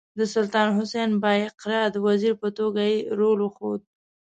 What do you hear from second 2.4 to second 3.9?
په توګه یې رول وښود.